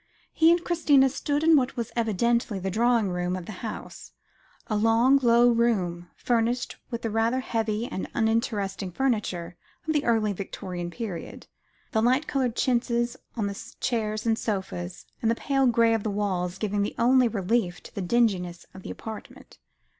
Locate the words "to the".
17.83-18.01